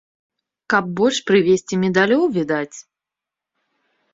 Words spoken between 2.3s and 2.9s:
відаць!